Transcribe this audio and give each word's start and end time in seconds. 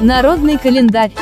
Народный 0.00 0.58
календарь. 0.58 1.12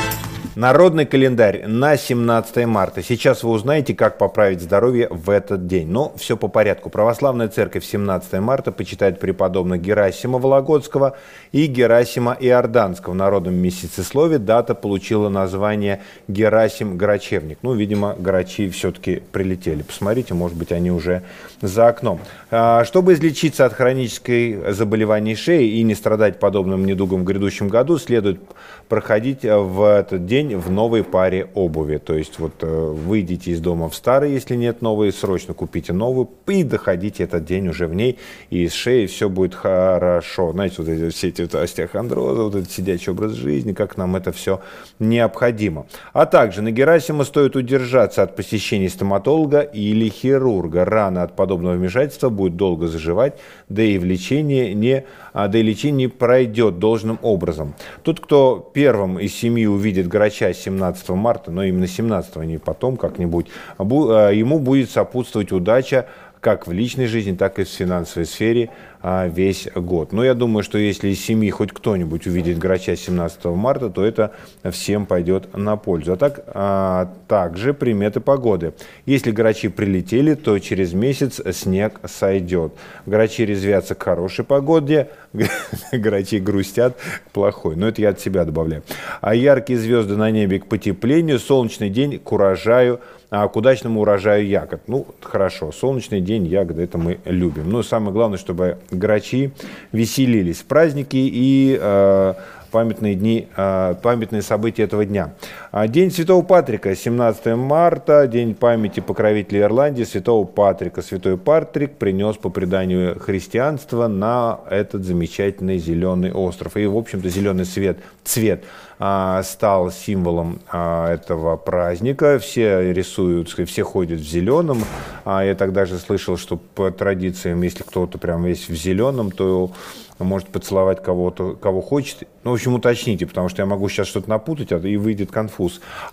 Народный 0.55 1.07
календарь 1.07 1.65
на 1.65 1.97
17 1.97 2.67
марта. 2.67 3.01
Сейчас 3.01 3.41
вы 3.41 3.49
узнаете, 3.49 3.95
как 3.95 4.19
поправить 4.19 4.61
здоровье 4.61 5.07
в 5.09 5.31
этот 5.31 5.65
день. 5.65 5.87
Но 5.87 6.13
все 6.15 6.37
по 6.37 6.47
порядку. 6.47 6.91
Православная 6.91 7.47
церковь 7.47 7.83
17 7.83 8.33
марта 8.33 8.71
почитает 8.71 9.19
преподобных 9.19 9.81
Герасима 9.81 10.37
Вологодского 10.37 11.17
и 11.51 11.65
Герасима 11.65 12.37
Иорданского. 12.39 13.13
В 13.13 13.15
народном 13.15 13.55
месяцеслове 13.55 14.37
дата 14.37 14.75
получила 14.75 15.27
название 15.27 16.03
Герасим 16.27 16.97
Грачевник. 16.97 17.57
Ну, 17.63 17.73
видимо, 17.73 18.15
грачи 18.15 18.69
все-таки 18.69 19.23
прилетели. 19.31 19.81
Посмотрите, 19.81 20.35
может 20.35 20.55
быть, 20.55 20.71
они 20.71 20.91
уже 20.91 21.23
за 21.61 21.87
окном. 21.87 22.19
А, 22.51 22.85
чтобы 22.85 23.13
излечиться 23.13 23.65
от 23.65 23.73
хронической 23.73 24.71
заболевания 24.71 25.35
шеи 25.35 25.79
и 25.79 25.81
не 25.81 25.95
страдать 25.95 26.39
подобным 26.39 26.85
недугом 26.85 27.21
в 27.21 27.23
грядущем 27.23 27.69
году, 27.69 27.97
следует 27.97 28.39
проходить 28.87 29.41
в 29.41 29.83
этот 29.83 30.27
день 30.27 30.42
день 30.43 30.57
в 30.57 30.69
новой 30.71 31.03
паре 31.03 31.49
обуви. 31.53 31.97
То 31.97 32.15
есть 32.15 32.39
вот 32.39 32.53
э, 32.61 32.67
выйдите 32.67 33.51
из 33.51 33.59
дома 33.59 33.89
в 33.89 33.95
старой, 33.95 34.31
если 34.31 34.55
нет 34.55 34.81
новой, 34.81 35.11
срочно 35.11 35.53
купите 35.53 35.93
новую 35.93 36.29
и 36.47 36.63
доходите 36.63 37.23
этот 37.23 37.45
день 37.45 37.67
уже 37.69 37.87
в 37.87 37.93
ней, 37.93 38.19
и 38.49 38.67
с 38.67 38.73
шеей 38.73 39.07
все 39.07 39.29
будет 39.29 39.55
хорошо. 39.55 40.51
Знаете, 40.51 40.75
вот 40.79 40.89
эти, 40.89 41.09
все 41.09 41.29
эти 41.29 41.41
вот 41.41 41.55
остеохондрозы, 41.55 42.41
вот 42.41 42.55
этот 42.55 42.71
сидячий 42.71 43.11
образ 43.11 43.33
жизни, 43.33 43.73
как 43.73 43.97
нам 43.97 44.15
это 44.15 44.31
все 44.31 44.61
необходимо. 44.99 45.85
А 46.13 46.25
также 46.25 46.61
на 46.61 46.71
Герасима 46.71 47.23
стоит 47.23 47.55
удержаться 47.55 48.23
от 48.23 48.35
посещения 48.35 48.89
стоматолога 48.89 49.61
или 49.61 50.09
хирурга. 50.09 50.85
Рана 50.85 51.23
от 51.23 51.35
подобного 51.35 51.75
вмешательства 51.75 52.29
будет 52.29 52.55
долго 52.55 52.87
заживать, 52.87 53.39
да 53.69 53.83
и 53.83 53.97
в 53.97 54.05
лечении 54.05 54.73
не, 54.73 55.05
а, 55.33 55.47
да 55.47 55.57
и 55.57 55.63
лечение 55.63 56.09
пройдет 56.09 56.79
должным 56.79 57.19
образом. 57.21 57.75
Тот, 58.03 58.19
кто 58.19 58.71
первым 58.73 59.19
из 59.19 59.33
семьи 59.33 59.65
увидит 59.65 60.07
грача 60.07 60.32
врача 60.33 60.53
17 60.53 61.09
марта, 61.09 61.51
но 61.51 61.63
именно 61.63 61.87
17, 61.87 62.37
а 62.37 62.45
не 62.45 62.57
потом 62.57 62.97
как-нибудь, 62.97 63.47
а, 63.77 64.31
ему 64.31 64.59
будет 64.59 64.89
сопутствовать 64.89 65.51
удача 65.51 66.07
как 66.39 66.67
в 66.67 66.73
личной 66.73 67.07
жизни, 67.07 67.35
так 67.35 67.59
и 67.59 67.63
в 67.63 67.69
финансовой 67.69 68.25
сфере 68.25 68.69
весь 69.03 69.67
год. 69.75 70.13
Но 70.13 70.23
я 70.23 70.33
думаю, 70.33 70.63
что 70.63 70.77
если 70.77 71.09
из 71.09 71.23
семьи 71.23 71.49
хоть 71.49 71.73
кто-нибудь 71.73 72.25
увидит 72.25 72.57
грача 72.57 72.95
17 72.95 73.45
марта, 73.45 73.89
то 73.89 74.03
это 74.03 74.31
всем 74.71 75.05
пойдет 75.05 75.55
на 75.57 75.75
пользу. 75.75 76.13
А 76.13 76.15
так, 76.15 76.43
а, 76.47 77.13
также 77.27 77.73
приметы 77.73 78.21
погоды. 78.21 78.73
Если 79.05 79.31
грачи 79.31 79.67
прилетели, 79.67 80.35
то 80.35 80.57
через 80.59 80.93
месяц 80.93 81.41
снег 81.51 81.99
сойдет. 82.05 82.73
Грачи 83.05 83.45
резвятся 83.45 83.93
к 83.93 84.03
хорошей 84.03 84.45
погоде, 84.45 85.09
грачи 85.91 86.39
грустят 86.39 86.97
к 87.27 87.31
плохой. 87.31 87.75
Но 87.75 87.89
это 87.89 88.01
я 88.01 88.09
от 88.09 88.21
себя 88.21 88.45
добавляю. 88.45 88.83
А 89.19 89.35
яркие 89.35 89.79
звезды 89.79 90.15
на 90.15 90.31
небе 90.31 90.59
к 90.59 90.67
потеплению, 90.67 91.39
солнечный 91.39 91.89
день 91.89 92.19
к 92.19 92.31
урожаю– 92.31 93.01
а 93.35 93.47
к 93.47 93.55
удачному 93.55 94.01
урожаю 94.01 94.45
ягод. 94.45 94.81
Ну, 94.85 95.07
хорошо, 95.19 95.71
солнечный 95.71 96.21
день, 96.21 96.45
ягоды, 96.45 96.83
это 96.83 96.99
мы 96.99 97.17
любим. 97.25 97.67
Но 97.67 97.81
самое 97.81 98.13
главное, 98.13 98.37
чтобы 98.37 98.77
грачи 98.91 99.51
веселились 99.91 100.59
в 100.59 100.65
праздники 100.65 101.17
и 101.17 101.75
э, 101.81 102.33
памятные 102.69 103.15
дни, 103.15 103.47
э, 103.57 103.95
памятные 104.03 104.43
события 104.43 104.83
этого 104.83 105.03
дня. 105.03 105.33
А 105.75 105.87
день 105.87 106.11
Святого 106.11 106.43
Патрика, 106.43 106.95
17 106.95 107.55
марта, 107.55 108.27
день 108.27 108.53
памяти 108.53 108.99
покровителя 108.99 109.61
Ирландии, 109.61 110.03
Святого 110.03 110.45
Патрика. 110.45 111.01
Святой 111.01 111.35
Патрик 111.35 111.97
принес 111.97 112.37
по 112.37 112.51
преданию 112.51 113.19
христианства 113.19 114.07
на 114.07 114.59
этот 114.69 115.03
замечательный 115.03 115.79
зеленый 115.79 116.31
остров. 116.31 116.77
И, 116.77 116.85
в 116.85 116.95
общем-то, 116.95 117.27
зеленый 117.27 117.65
цвет, 117.65 117.97
цвет 118.23 118.65
а, 118.99 119.41
стал 119.41 119.89
символом 119.89 120.59
а, 120.71 121.11
этого 121.11 121.57
праздника. 121.57 122.37
Все 122.37 122.93
рисуют, 122.93 123.49
все 123.49 123.81
ходят 123.81 124.19
в 124.19 124.29
зеленом. 124.29 124.77
Я 125.25 125.55
тогда 125.55 125.85
же 125.85 125.97
слышал, 125.97 126.37
что 126.37 126.57
по 126.57 126.91
традициям, 126.91 127.63
если 127.63 127.81
кто-то 127.81 128.19
прям 128.19 128.43
весь 128.43 128.69
в 128.69 128.75
зеленом, 128.75 129.31
то 129.31 129.71
может 130.19 130.49
поцеловать 130.49 131.01
кого-то, 131.01 131.55
кого 131.55 131.81
хочет. 131.81 132.27
Ну, 132.43 132.51
в 132.51 132.53
общем, 132.53 132.73
уточните, 132.75 133.25
потому 133.25 133.49
что 133.49 133.61
я 133.61 133.65
могу 133.65 133.89
сейчас 133.89 134.07
что-то 134.07 134.29
напутать, 134.29 134.71
и 134.71 134.97
выйдет 134.97 135.31
конфуз. 135.31 135.62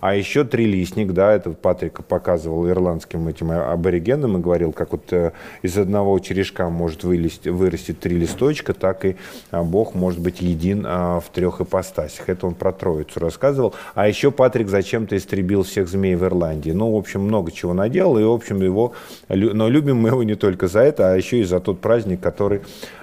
А 0.00 0.14
еще 0.14 0.44
трилистник, 0.44 1.12
да, 1.12 1.32
это 1.32 1.50
Патрик 1.50 2.04
показывал 2.04 2.68
ирландским 2.68 3.28
этим 3.28 3.50
аборигенам 3.50 4.36
и 4.36 4.40
говорил, 4.40 4.72
как 4.72 4.92
вот 4.92 5.12
э, 5.12 5.32
из 5.62 5.76
одного 5.76 6.18
черешка 6.18 6.68
может 6.68 7.04
вылезть, 7.04 7.46
вырасти 7.46 7.92
три 7.92 8.16
листочка, 8.16 8.74
так 8.74 9.04
и 9.04 9.16
а, 9.50 9.62
Бог 9.62 9.94
может 9.94 10.20
быть 10.20 10.40
един 10.40 10.84
а, 10.86 11.20
в 11.20 11.28
трех 11.30 11.60
ипостасях. 11.60 12.28
Это 12.28 12.46
он 12.46 12.54
про 12.54 12.72
Троицу 12.72 13.20
рассказывал. 13.20 13.74
А 13.94 14.08
еще 14.08 14.30
Патрик 14.30 14.68
зачем-то 14.68 15.16
истребил 15.16 15.62
всех 15.62 15.88
змей 15.88 16.14
в 16.14 16.24
Ирландии. 16.24 16.70
Ну, 16.70 16.92
в 16.92 16.96
общем, 16.96 17.22
много 17.22 17.52
чего 17.52 17.74
наделал, 17.74 18.18
и, 18.18 18.24
в 18.24 18.32
общем, 18.32 18.62
его... 18.62 18.92
Но 19.28 19.68
любим 19.68 19.96
мы 19.98 20.08
его 20.10 20.22
не 20.22 20.34
только 20.34 20.68
за 20.68 20.80
это, 20.80 21.12
а 21.12 21.16
еще 21.16 21.40
и 21.40 21.44
за 21.44 21.60
тот 21.60 21.80
праздник, 21.80 22.20
который 22.20 22.60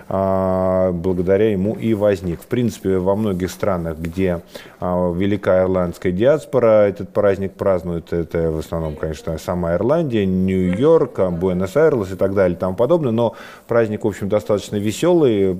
а, 0.10 0.92
благодаря 0.94 1.52
ему 1.52 1.74
и 1.74 1.94
возник. 1.94 2.42
В 2.42 2.46
принципе, 2.46 2.98
во 2.98 3.16
многих 3.16 3.52
странах, 3.52 3.98
где 3.98 4.42
а, 4.80 5.14
великая 5.14 5.64
ирландская 5.64 6.12
диаспора, 6.12 6.37
этот 6.44 7.10
праздник 7.10 7.54
празднует, 7.54 8.14
это 8.14 8.52
в 8.52 8.60
основном, 8.60 8.96
конечно, 8.96 9.38
сама 9.38 9.74
Ирландия, 9.76 10.26
Нью-Йорк, 10.26 11.20
Буэнос-Айрес 11.20 12.12
и 12.12 12.16
так 12.16 12.34
далее 12.34 12.56
и 12.56 12.60
тому 12.60 12.76
подобное, 12.76 13.12
но 13.12 13.36
праздник, 13.68 14.04
в 14.04 14.08
общем, 14.08 14.30
достаточно 14.30 14.78
веселый, 14.78 15.60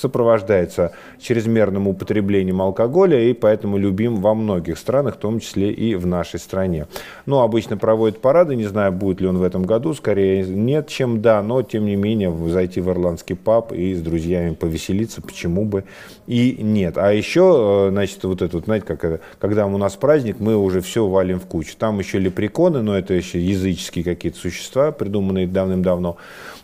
сопровождается 0.00 0.92
чрезмерным 1.20 1.88
употреблением 1.88 2.62
алкоголя 2.62 3.20
и 3.20 3.32
поэтому 3.32 3.78
любим 3.78 4.16
во 4.16 4.34
многих 4.34 4.78
странах, 4.78 5.16
в 5.16 5.18
том 5.18 5.40
числе 5.40 5.70
и 5.70 5.94
в 5.94 6.06
нашей 6.06 6.40
стране. 6.40 6.86
Ну, 7.26 7.40
обычно 7.40 7.76
проводят 7.76 8.20
парады, 8.20 8.56
не 8.56 8.66
знаю, 8.66 8.92
будет 8.92 9.20
ли 9.20 9.26
он 9.26 9.38
в 9.38 9.42
этом 9.42 9.64
году, 9.64 9.94
скорее 9.94 10.44
нет, 10.44 10.88
чем 10.88 11.20
да, 11.20 11.42
но 11.42 11.62
тем 11.62 11.86
не 11.86 11.96
менее 11.96 12.34
зайти 12.48 12.80
в 12.80 12.88
ирландский 12.90 13.34
паб 13.34 13.72
и 13.72 13.94
с 13.94 14.00
друзьями 14.00 14.54
повеселиться, 14.54 15.22
почему 15.22 15.64
бы 15.64 15.84
и 16.26 16.56
нет. 16.60 16.96
А 16.96 17.12
еще, 17.12 17.86
э, 17.86 17.90
значит, 17.90 18.24
вот 18.24 18.42
это, 18.42 18.56
вот, 18.56 18.64
знаете, 18.64 18.86
как 18.86 19.20
когда 19.38 19.66
у 19.66 19.78
нас 19.78 19.96
праздник, 19.96 20.36
мы 20.38 20.56
уже 20.56 20.80
все 20.80 21.06
валим 21.06 21.40
в 21.40 21.46
кучу. 21.46 21.74
Там 21.76 21.98
еще 21.98 22.18
лепреконы, 22.18 22.82
но 22.82 22.96
это 22.96 23.14
еще 23.14 23.40
языческие 23.40 24.04
какие-то 24.04 24.38
существа, 24.38 24.92
придуманные 24.92 25.46
давным-давно. 25.46 26.16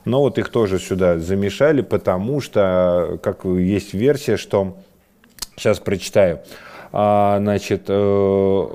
Но 0.05 0.21
вот 0.21 0.39
их 0.39 0.51
тоже 0.51 0.79
сюда 0.79 1.19
замешали, 1.19 1.81
потому 1.81 2.41
что, 2.41 3.19
как 3.27 3.45
есть 3.45 3.93
версия, 3.93 4.37
что... 4.37 4.77
Сейчас 5.57 5.81
прочитаю. 5.81 6.41
А, 6.93 7.39
значит, 7.41 7.87
э, 7.89 8.67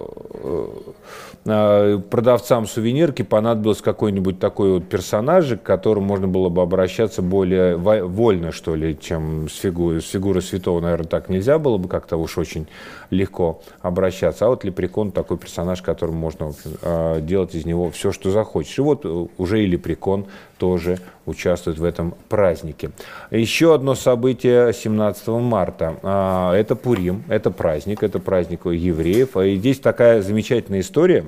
э, 1.45 2.00
продавцам 2.09 2.67
сувенирки 2.67 3.22
понадобился 3.22 3.84
какой-нибудь 3.84 4.40
такой 4.40 4.73
вот 4.73 4.90
персонаж, 4.90 5.45
к 5.51 5.63
которому 5.63 6.07
можно 6.07 6.28
было 6.28 6.50
бы 6.50 6.61
обращаться 6.63 7.22
более 7.22 7.78
вольно, 7.78 8.51
что 8.51 8.75
ли, 8.75 8.97
чем 9.00 9.47
с 9.47 9.56
фигурой. 9.57 10.01
С 10.01 10.09
фигурой 10.09 10.41
святого, 10.41 10.81
наверное, 10.81 11.07
так 11.07 11.29
нельзя 11.29 11.59
было 11.59 11.78
бы 11.78 11.88
как-то 11.88 12.17
уж 12.17 12.38
очень 12.38 12.67
легко 13.09 13.61
обращаться. 13.81 14.47
А 14.47 14.50
вот 14.50 14.66
Лепрекон 14.66 15.11
такой 15.11 15.38
персонаж, 15.38 15.81
которому 15.81 16.17
можно 16.17 16.51
э, 16.81 17.22
делать 17.22 17.56
из 17.56 17.66
него 17.66 17.90
все, 17.91 18.11
что 18.11 18.31
захочешь. 18.31 18.78
И 18.79 18.81
вот 18.81 19.06
уже 19.38 19.63
и 19.63 19.67
Лепрекон 19.67 20.25
тоже 20.61 20.99
участвует 21.25 21.79
в 21.79 21.83
этом 21.83 22.13
празднике. 22.29 22.91
Еще 23.31 23.73
одно 23.73 23.95
событие 23.95 24.72
17 24.72 25.27
марта. 25.29 25.97
А, 26.03 26.53
это 26.53 26.75
Пурим, 26.75 27.23
это 27.29 27.49
праздник, 27.49 28.03
это 28.03 28.19
праздник 28.19 28.67
евреев. 28.67 29.35
И 29.38 29.55
здесь 29.55 29.79
такая 29.79 30.22
замечательная 30.22 30.81
история, 30.81 31.25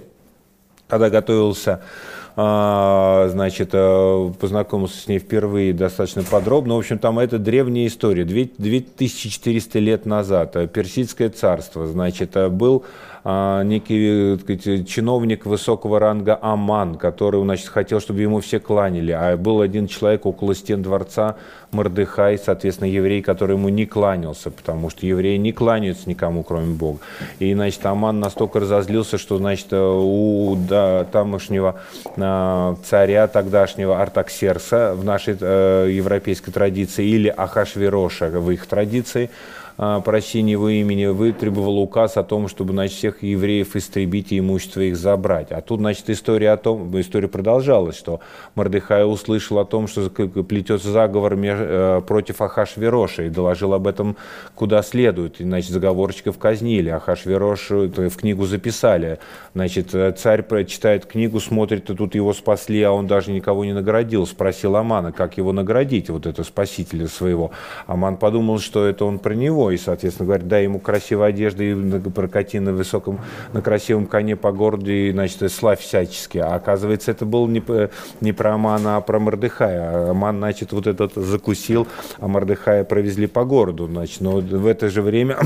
когда 0.87 1.09
готовился 1.09 1.71
а, 1.71 1.83
значит, 2.35 3.69
э, 3.73 4.31
познакомился 4.39 4.97
с 4.97 5.07
ней 5.07 5.19
впервые 5.19 5.73
достаточно 5.73 6.23
подробно. 6.23 6.75
В 6.75 6.79
общем, 6.79 6.97
там 6.97 7.19
это 7.19 7.37
древняя 7.37 7.87
история, 7.87 8.25
2400 8.25 9.79
лет 9.79 10.05
назад, 10.05 10.55
э, 10.55 10.67
Персидское 10.67 11.29
царство, 11.29 11.85
значит, 11.85 12.35
э, 12.35 12.49
был 12.49 12.85
а, 13.25 13.63
некий 13.63 14.37
сказать, 14.37 14.87
чиновник 14.87 15.45
высокого 15.45 15.97
ранга 15.97 16.37
Аман, 16.41 16.95
который 16.95 17.41
значит, 17.41 17.69
хотел, 17.69 18.01
чтобы 18.01 18.19
ему 18.19 18.41
все 18.41 18.59
кланяли. 18.59 19.11
А 19.11 19.37
был 19.37 19.61
один 19.61 19.87
человек 19.87 20.25
около 20.25 20.53
стен 20.53 20.81
дворца, 20.83 21.37
Мордыхай, 21.71 22.37
соответственно, 22.37 22.89
еврей, 22.89 23.21
который 23.21 23.55
ему 23.55 23.69
не 23.69 23.85
кланялся, 23.85 24.51
потому 24.51 24.89
что 24.89 25.05
евреи 25.05 25.37
не 25.37 25.53
кланяются 25.53 26.09
никому, 26.09 26.43
кроме 26.43 26.75
Бога. 26.75 26.99
И, 27.39 27.53
значит, 27.53 27.85
Аман 27.85 28.19
настолько 28.19 28.59
разозлился, 28.59 29.17
что, 29.17 29.37
значит, 29.37 29.71
у 29.71 30.57
да, 30.67 31.05
тамошнего 31.05 31.79
царя 32.83 33.27
тогдашнего 33.27 34.01
Артаксерса 34.01 34.93
в 34.95 35.03
нашей 35.03 35.37
э, 35.39 35.89
европейской 35.91 36.51
традиции 36.51 37.05
или 37.05 37.27
Ахашвироша 37.27 38.29
в 38.29 38.51
их 38.51 38.65
традиции– 38.65 39.29
а, 39.77 40.01
прощения 40.01 40.51
его 40.53 40.69
имени, 40.69 41.05
вытребовал 41.05 41.79
указ 41.79 42.17
о 42.17 42.23
том, 42.23 42.47
чтобы 42.47 42.73
значит, 42.73 42.97
всех 42.97 43.23
евреев 43.23 43.75
истребить 43.75 44.31
и 44.31 44.39
имущество 44.39 44.81
их 44.81 44.95
забрать. 44.95 45.51
А 45.51 45.61
тут, 45.61 45.79
значит, 45.79 46.09
история 46.09 46.51
о 46.51 46.57
том, 46.57 46.99
история 46.99 47.27
продолжалась, 47.27 47.97
что 47.97 48.19
Мордыхай 48.55 49.05
услышал 49.05 49.59
о 49.59 49.65
том, 49.65 49.87
что 49.87 50.09
плетется 50.09 50.91
заговор 50.91 51.35
э, 51.35 52.01
против 52.05 52.41
Ахашвероша 52.41 53.23
и 53.23 53.29
доложил 53.29 53.73
об 53.73 53.87
этом 53.87 54.15
куда 54.55 54.83
следует. 54.83 55.41
И, 55.41 55.43
значит, 55.43 55.71
заговорщиков 55.71 56.37
казнили, 56.37 56.89
Ахашверош 56.89 57.69
в 57.69 58.15
книгу 58.15 58.45
записали. 58.45 59.19
Значит, 59.55 59.93
э, 59.95 60.11
царь 60.11 60.43
читает 60.65 61.05
книгу, 61.05 61.39
смотрит, 61.39 61.89
и 61.89 61.95
тут 61.95 62.15
его 62.15 62.33
спасли, 62.33 62.81
а 62.83 62.91
он 62.91 63.07
даже 63.07 63.31
никого 63.31 63.65
не 63.65 63.73
наградил. 63.73 64.27
Спросил 64.27 64.75
Амана, 64.75 65.11
как 65.11 65.37
его 65.37 65.51
наградить, 65.51 66.09
вот 66.09 66.25
это 66.25 66.43
спасителя 66.43 67.07
своего. 67.07 67.51
Аман 67.87 68.17
подумал, 68.17 68.59
что 68.59 68.85
это 68.85 69.05
он 69.05 69.19
про 69.19 69.33
него, 69.33 69.62
и, 69.71 69.77
соответственно, 69.77 70.27
говорит, 70.27 70.47
дай 70.47 70.63
ему 70.63 70.79
красивой 70.79 71.29
одежды 71.29 71.71
и 71.71 71.99
прокати 72.09 72.59
на 72.59 72.73
высоком, 72.73 73.19
на 73.53 73.61
красивом 73.61 74.05
коне 74.05 74.35
по 74.35 74.51
городу, 74.51 74.91
и, 74.91 75.11
значит, 75.11 75.51
славь 75.51 75.79
всячески. 75.79 76.37
А 76.37 76.55
оказывается, 76.55 77.11
это 77.11 77.25
было 77.25 77.47
не, 77.47 77.63
не 78.21 78.33
про 78.33 78.53
Амана, 78.53 78.97
а 78.97 79.01
про 79.01 79.19
Мордыхая. 79.19 80.11
Аман, 80.11 80.37
значит, 80.37 80.71
вот 80.71 80.87
этот 80.87 81.13
закусил, 81.15 81.87
а 82.19 82.27
Мордыхая 82.27 82.83
провезли 82.83 83.27
по 83.27 83.43
городу, 83.45 83.87
значит, 83.87 84.21
но 84.21 84.37
в 84.37 84.67
это 84.67 84.89
же 84.89 85.01
время 85.01 85.37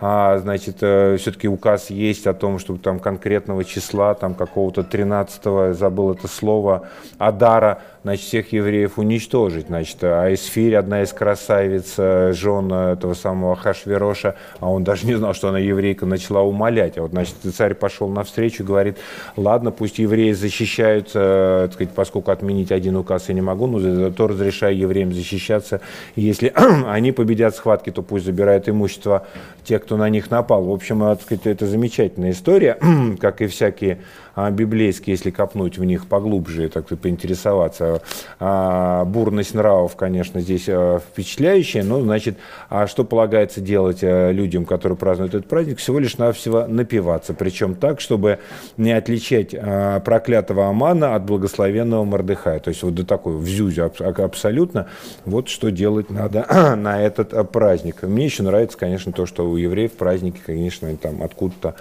а, 0.00 0.38
значит, 0.38 0.76
э, 0.80 1.16
все-таки 1.18 1.48
указ 1.48 1.90
есть 1.90 2.26
о 2.26 2.34
том, 2.34 2.58
чтобы 2.58 2.78
там 2.78 3.00
конкретного 3.00 3.64
числа, 3.64 4.14
там 4.14 4.34
какого-то 4.34 4.82
13-го, 4.82 5.72
забыл 5.72 6.12
это 6.12 6.28
слово, 6.28 6.88
Адара, 7.18 7.80
значит, 8.04 8.26
всех 8.26 8.52
евреев 8.52 8.98
уничтожить. 8.98 9.66
Значит, 9.66 9.98
а 10.02 10.32
Эсфирь, 10.32 10.76
одна 10.76 11.02
из 11.02 11.12
красавиц, 11.12 11.94
э, 11.98 12.32
жен 12.32 12.72
этого 12.72 13.14
самого 13.14 13.56
Хашвероша, 13.56 14.36
а 14.60 14.70
он 14.70 14.84
даже 14.84 15.04
не 15.06 15.14
знал, 15.14 15.34
что 15.34 15.48
она 15.48 15.58
еврейка, 15.58 16.06
начала 16.06 16.42
умолять. 16.42 16.96
А 16.96 17.02
вот, 17.02 17.10
значит, 17.10 17.34
царь 17.54 17.74
пошел 17.74 18.08
навстречу 18.08 18.64
говорит, 18.64 18.98
ладно, 19.36 19.72
пусть 19.72 19.98
евреи 19.98 20.32
защищаются, 20.32 21.18
э, 21.18 21.62
так 21.64 21.72
сказать, 21.74 21.94
поскольку 21.94 22.30
отменить 22.30 22.70
один 22.70 22.96
указ 22.96 23.28
я 23.28 23.34
не 23.34 23.40
могу, 23.40 23.66
но 23.66 23.78
зато 23.80 24.28
разрешаю 24.28 24.76
евреям 24.76 25.12
защищаться. 25.12 25.80
Если 26.14 26.52
они 26.86 27.10
победят 27.10 27.56
схватки, 27.56 27.90
то 27.90 28.02
пусть 28.02 28.24
забирают 28.24 28.68
имущество 28.68 29.26
те, 29.64 29.78
кто 29.88 29.96
на 29.96 30.10
них 30.10 30.30
напал. 30.30 30.64
В 30.64 30.70
общем, 30.70 31.00
так 31.00 31.22
сказать, 31.22 31.46
это 31.46 31.66
замечательная 31.66 32.32
история, 32.32 32.78
как 33.20 33.40
и 33.40 33.46
всякие 33.46 34.00
а, 34.34 34.50
библейские, 34.50 35.14
если 35.14 35.30
копнуть 35.30 35.78
в 35.78 35.84
них 35.84 36.06
поглубже, 36.06 36.68
так 36.68 36.84
сказать, 36.84 37.00
поинтересоваться. 37.00 38.02
А, 38.38 39.04
бурность 39.04 39.54
нравов, 39.54 39.96
конечно, 39.96 40.40
здесь 40.40 40.66
а, 40.68 40.98
впечатляющая, 41.00 41.82
но, 41.82 42.00
значит, 42.02 42.36
а 42.68 42.86
что 42.86 43.02
полагается 43.02 43.60
делать 43.60 44.00
а, 44.02 44.30
людям, 44.30 44.64
которые 44.64 44.98
празднуют 44.98 45.34
этот 45.34 45.48
праздник? 45.48 45.78
Всего 45.78 45.98
лишь 45.98 46.18
навсего 46.18 46.66
напиваться, 46.68 47.34
причем 47.34 47.74
так, 47.74 48.00
чтобы 48.00 48.38
не 48.76 48.92
отличать 48.92 49.56
а, 49.58 50.00
проклятого 50.00 50.68
Амана 50.68 51.14
от 51.14 51.24
благословенного 51.24 52.04
Мордыхая. 52.04 52.60
То 52.60 52.68
есть 52.68 52.82
вот 52.82 52.94
до 52.94 53.06
такой 53.06 53.36
в 53.36 53.46
зюзе 53.46 53.84
абсолютно. 53.84 54.86
Вот 55.24 55.48
что 55.48 55.70
делать 55.70 56.10
надо 56.10 56.46
на 56.76 57.02
этот 57.02 57.50
праздник. 57.50 58.02
Мне 58.02 58.26
еще 58.26 58.44
нравится, 58.44 58.78
конечно, 58.78 59.12
то, 59.12 59.26
что 59.26 59.48
у 59.50 59.56
евреев 59.56 59.77
праздники, 59.86 60.40
конечно, 60.44 60.94
там 60.96 61.22
откуда-то 61.22 61.76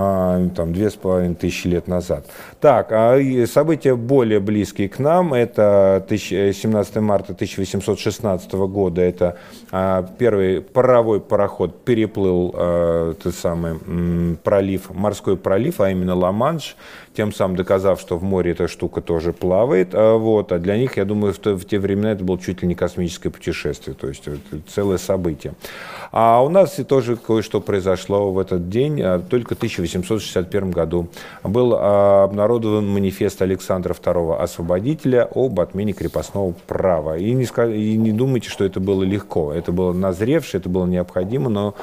а, 0.00 0.48
там 0.54 0.72
две 0.72 0.90
с 0.90 0.94
половиной 0.94 1.34
тысячи 1.34 1.66
лет 1.66 1.88
назад. 1.88 2.24
Так, 2.60 2.88
а 2.92 3.18
события 3.46 3.96
более 3.96 4.38
близкие 4.38 4.88
к 4.88 5.00
нам, 5.00 5.34
это 5.34 6.06
17 6.08 6.96
марта 6.96 7.32
1816 7.32 8.52
года, 8.52 9.02
это 9.02 9.36
а, 9.72 10.08
первый 10.18 10.60
паровой 10.60 11.20
пароход 11.20 11.82
переплыл 11.84 12.54
а, 12.54 13.14
тот 13.14 13.34
самый 13.34 14.36
пролив, 14.44 14.90
морской 14.90 15.36
пролив, 15.36 15.80
а 15.80 15.90
именно 15.90 16.14
Ла-Манш, 16.14 16.76
тем 17.16 17.32
самым 17.32 17.56
доказав, 17.56 18.00
что 18.00 18.16
в 18.16 18.22
море 18.22 18.52
эта 18.52 18.68
штука 18.68 19.00
тоже 19.00 19.32
плавает. 19.32 19.92
Вот, 19.92 20.52
а 20.52 20.58
для 20.60 20.76
них, 20.76 20.96
я 20.96 21.04
думаю, 21.04 21.32
в, 21.32 21.38
то, 21.38 21.56
в 21.56 21.64
те 21.64 21.80
времена 21.80 22.12
это 22.12 22.22
было 22.22 22.38
чуть 22.38 22.62
ли 22.62 22.68
не 22.68 22.76
космическое 22.76 23.30
путешествие, 23.30 23.96
то 23.96 24.06
есть 24.06 24.22
целое 24.68 24.98
событие. 24.98 25.54
А 26.12 26.40
у 26.44 26.48
нас 26.48 26.78
и 26.78 26.84
тоже 26.84 27.16
кое-что 27.38 27.60
произошло 27.60 28.32
в 28.32 28.38
этот 28.40 28.68
день, 28.68 29.00
а, 29.00 29.20
только 29.20 29.54
в 29.54 29.58
1861 29.58 30.72
году. 30.72 31.08
Был 31.44 31.72
а, 31.76 32.24
обнародован 32.24 32.88
манифест 32.88 33.40
Александра 33.42 33.94
II 33.94 34.36
Освободителя 34.36 35.28
об 35.32 35.60
отмене 35.60 35.92
крепостного 35.92 36.52
права. 36.66 37.16
И 37.16 37.32
не, 37.32 37.44
и 37.44 37.96
не 37.96 38.10
думайте, 38.10 38.50
что 38.50 38.64
это 38.64 38.80
было 38.80 39.04
легко. 39.04 39.52
Это 39.52 39.70
было 39.70 39.92
назревшее, 39.92 40.58
это 40.58 40.68
было 40.68 40.84
необходимо, 40.86 41.48
но 41.48 41.76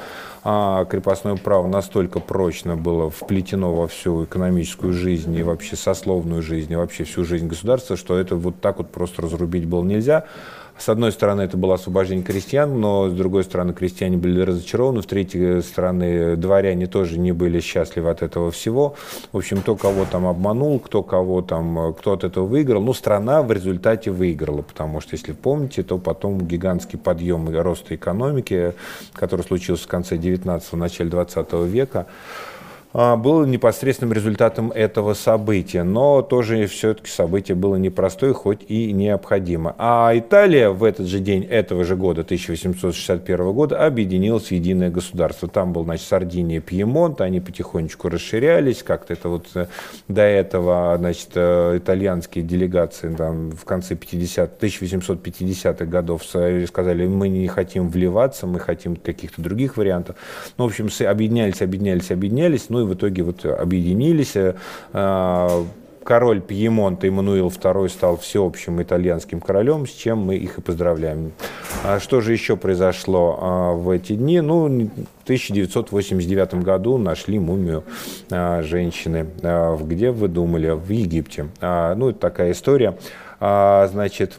а 0.44 0.84
крепостное 0.84 1.36
право 1.36 1.66
настолько 1.66 2.20
прочно 2.20 2.76
было 2.76 3.10
вплетено 3.10 3.74
во 3.74 3.88
всю 3.88 4.26
экономическую 4.26 4.92
жизнь 4.92 5.34
и 5.34 5.42
вообще 5.42 5.74
сословную 5.74 6.42
жизнь, 6.42 6.72
и 6.72 6.76
вообще 6.76 7.04
всю 7.04 7.24
жизнь 7.24 7.48
государства, 7.48 7.96
что 7.96 8.16
это 8.16 8.36
вот 8.36 8.60
так 8.60 8.76
вот 8.76 8.90
просто 8.90 9.22
разрубить 9.22 9.64
было 9.64 9.82
нельзя. 9.82 10.26
С 10.78 10.90
одной 10.90 11.10
стороны, 11.10 11.42
это 11.42 11.56
было 11.56 11.74
освобождение 11.74 12.24
крестьян, 12.24 12.80
но 12.80 13.08
с 13.08 13.12
другой 13.12 13.44
стороны, 13.44 13.72
крестьяне 13.72 14.18
были 14.18 14.40
разочарованы, 14.42 15.02
с 15.02 15.06
третьей 15.06 15.62
стороны, 15.62 16.36
дворяне 16.36 16.86
тоже 16.86 17.18
не 17.18 17.32
были 17.32 17.60
счастливы 17.60 18.10
от 18.10 18.22
этого 18.22 18.50
всего. 18.50 18.94
В 19.32 19.38
общем, 19.38 19.62
кто 19.62 19.74
кого 19.74 20.04
там 20.04 20.26
обманул, 20.26 20.78
кто 20.78 21.02
кого 21.02 21.40
там, 21.40 21.94
кто 21.94 22.12
от 22.12 22.24
этого 22.24 22.46
выиграл, 22.46 22.82
ну, 22.82 22.92
страна 22.92 23.42
в 23.42 23.50
результате 23.50 24.10
выиграла, 24.10 24.62
потому 24.62 25.00
что, 25.00 25.14
если 25.14 25.32
помните, 25.32 25.82
то 25.82 25.96
потом 25.96 26.46
гигантский 26.46 26.98
подъем 26.98 27.48
роста 27.58 27.94
экономики, 27.94 28.74
который 29.14 29.42
случился 29.42 29.84
в 29.84 29.88
конце 29.88 30.16
19-го, 30.16 30.76
начале 30.76 31.08
20 31.08 31.52
века, 31.64 32.06
было 32.92 33.44
непосредственным 33.44 34.12
результатом 34.12 34.70
этого 34.70 35.14
события. 35.14 35.82
Но 35.82 36.22
тоже 36.22 36.66
все-таки 36.66 37.10
событие 37.10 37.54
было 37.54 37.76
непростое, 37.76 38.32
хоть 38.32 38.60
и 38.68 38.92
необходимо. 38.92 39.74
А 39.78 40.12
Италия 40.14 40.70
в 40.70 40.82
этот 40.84 41.06
же 41.06 41.20
день 41.20 41.44
этого 41.44 41.84
же 41.84 41.96
года, 41.96 42.22
1861 42.22 43.52
года, 43.52 43.84
объединилась 43.84 44.48
в 44.48 44.52
единое 44.52 44.90
государство. 44.90 45.48
Там 45.48 45.72
был, 45.72 45.84
значит, 45.84 46.06
Сардиния, 46.06 46.60
Пьемонт, 46.60 47.20
они 47.20 47.40
потихонечку 47.40 48.08
расширялись, 48.08 48.82
как-то 48.82 49.12
это 49.12 49.28
вот 49.28 49.46
э, 49.54 49.66
до 50.08 50.22
этого, 50.22 50.96
значит, 50.98 51.30
э, 51.34 51.78
итальянские 51.78 52.44
делегации 52.44 53.14
там, 53.14 53.50
в 53.50 53.64
конце 53.64 53.94
50 53.94 54.62
1850-х 54.62 55.84
годов 55.84 56.22
сказали, 56.24 57.06
мы 57.06 57.28
не 57.28 57.46
хотим 57.48 57.88
вливаться, 57.88 58.46
мы 58.46 58.60
хотим 58.60 58.96
каких-то 58.96 59.42
других 59.42 59.76
вариантов. 59.76 60.16
Ну, 60.58 60.64
в 60.64 60.68
общем, 60.68 60.88
объединялись, 61.06 61.62
объединялись, 61.62 62.10
объединялись, 62.10 62.68
ну 62.76 62.82
и 62.82 62.84
в 62.84 62.94
итоге 62.94 63.22
вот 63.22 63.44
объединились. 63.46 64.34
Э, 64.36 65.64
король 66.04 66.42
Пьемонта 66.42 67.08
Эммануил 67.08 67.48
II 67.48 67.88
стал 67.88 68.18
всеобщим 68.18 68.82
итальянским 68.82 69.40
королем, 69.40 69.86
с 69.86 69.90
чем 69.90 70.18
мы 70.18 70.36
их 70.36 70.58
и 70.58 70.60
поздравляем. 70.60 71.32
А 71.84 71.98
что 71.98 72.20
же 72.20 72.32
еще 72.32 72.56
произошло 72.56 73.38
а, 73.40 73.72
в 73.72 73.88
эти 73.90 74.12
дни? 74.12 74.40
Ну, 74.40 74.68
в 74.68 75.24
1989 75.24 76.54
году 76.62 76.98
нашли 76.98 77.38
мумию 77.38 77.82
а, 78.30 78.62
женщины. 78.62 79.26
Где 79.80 80.10
вы 80.10 80.28
думали? 80.28 80.70
В 80.70 80.90
Египте. 80.90 81.48
А, 81.60 81.94
ну, 81.94 82.10
это 82.10 82.20
такая 82.20 82.52
история. 82.52 82.98
А, 83.40 83.88
значит, 83.90 84.38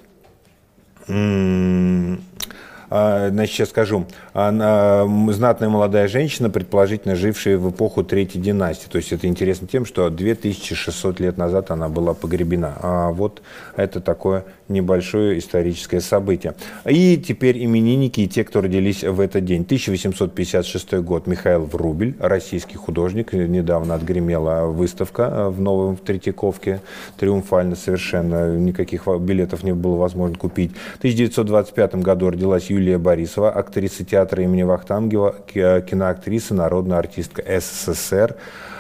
значит, 2.89 3.55
сейчас 3.55 3.69
скажу, 3.69 4.05
знатная 4.33 5.69
молодая 5.69 6.07
женщина, 6.07 6.49
предположительно 6.49 7.15
жившая 7.15 7.57
в 7.57 7.69
эпоху 7.71 8.03
Третьей 8.03 8.41
династии. 8.41 8.87
То 8.89 8.97
есть 8.97 9.11
это 9.11 9.27
интересно 9.27 9.67
тем, 9.67 9.85
что 9.85 10.09
2600 10.09 11.19
лет 11.19 11.37
назад 11.37 11.71
она 11.71 11.89
была 11.89 12.13
погребена. 12.13 12.73
А 12.81 13.11
вот 13.11 13.41
это 13.75 14.01
такое 14.01 14.45
небольшое 14.67 15.39
историческое 15.39 16.01
событие. 16.01 16.53
И 16.85 17.17
теперь 17.17 17.63
именинники 17.63 18.21
и 18.21 18.27
те, 18.27 18.43
кто 18.43 18.61
родились 18.61 19.03
в 19.03 19.19
этот 19.19 19.45
день. 19.45 19.63
1856 19.63 20.93
год. 20.95 21.27
Михаил 21.27 21.63
Врубель, 21.65 22.15
российский 22.19 22.77
художник. 22.77 23.33
Недавно 23.33 23.95
отгремела 23.95 24.65
выставка 24.65 25.49
в 25.49 25.61
Новом 25.61 25.97
Третьяковке. 25.97 26.81
Триумфально 27.17 27.75
совершенно. 27.75 28.57
Никаких 28.57 29.07
билетов 29.07 29.63
не 29.63 29.73
было 29.73 29.95
возможно 29.95 30.35
купить. 30.37 30.71
В 30.95 30.97
1925 30.97 31.95
году 31.95 32.29
родилась 32.29 32.69
Юлия 32.77 32.99
Борисова, 32.99 33.49
актриса 33.49 34.05
театра 34.05 34.43
имени 34.43 34.63
Вахтангова, 34.63 35.35
киноактриса, 35.81 36.53
народная 36.53 36.99
артистка 36.99 37.43
СССР. 37.59 38.35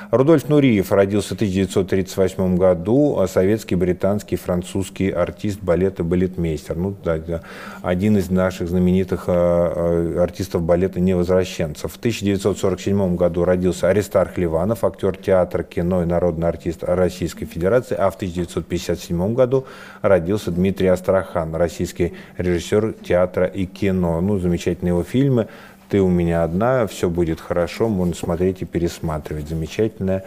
Рудольф 0.09 0.47
Нуриев 0.47 0.93
родился 0.93 1.29
в 1.29 1.31
1938 1.33 2.55
году, 2.55 3.19
а 3.19 3.27
советский, 3.27 3.75
британский, 3.75 4.37
французский 4.37 5.09
артист 5.09 5.59
балета, 5.61 6.05
балетмейстер. 6.05 6.77
Ну, 6.77 6.95
да, 7.03 7.17
да, 7.17 7.41
один 7.81 8.17
из 8.17 8.29
наших 8.29 8.69
знаменитых 8.69 9.25
э, 9.27 10.17
артистов 10.17 10.61
балета 10.61 11.01
невозвращенцев. 11.01 11.91
В 11.91 11.97
1947 11.97 13.17
году 13.17 13.43
родился 13.43 13.89
Аристарх 13.89 14.37
Ливанов, 14.37 14.85
актер 14.85 15.17
театра, 15.17 15.63
кино 15.63 16.03
и 16.03 16.05
народный 16.05 16.47
артист 16.47 16.83
Российской 16.83 17.45
Федерации, 17.45 17.95
а 17.95 18.09
в 18.09 18.15
1957 18.15 19.33
году 19.33 19.65
родился 20.01 20.51
Дмитрий 20.51 20.87
Астрахан, 20.87 21.53
российский 21.55 22.13
режиссер 22.37 22.93
театра 23.05 23.45
и 23.45 23.65
кино. 23.65 24.21
Ну, 24.21 24.39
замечательные 24.39 24.91
его 24.91 25.03
фильмы 25.03 25.47
«Ты 25.89 26.01
у 26.01 26.09
меня 26.09 26.43
одна», 26.43 26.87
«Все 26.87 27.09
будет 27.09 27.39
хорошо», 27.39 27.87
можно 27.89 28.13
смотреть 28.13 28.61
и 28.61 28.65
пересматривать. 28.65 29.47
Замечательная 29.47 30.23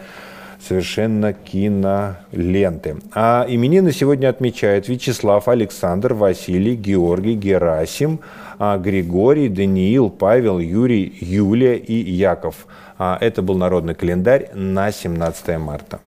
совершенно 0.67 1.33
киноленты. 1.33 2.97
А 3.13 3.45
именины 3.47 3.91
сегодня 3.91 4.29
отмечают 4.29 4.87
Вячеслав, 4.87 5.47
Александр, 5.47 6.13
Василий, 6.13 6.75
Георгий, 6.75 7.35
Герасим, 7.35 8.19
а, 8.59 8.77
Григорий, 8.77 9.49
Даниил, 9.49 10.09
Павел, 10.09 10.59
Юрий, 10.59 11.17
Юлия 11.19 11.77
и 11.77 11.93
Яков. 12.11 12.67
А, 12.97 13.17
это 13.19 13.41
был 13.41 13.57
народный 13.57 13.95
календарь 13.95 14.49
на 14.53 14.91
17 14.91 15.57
марта. 15.57 15.99